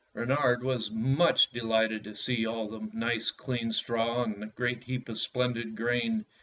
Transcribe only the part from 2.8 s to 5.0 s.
nice clean straw and the great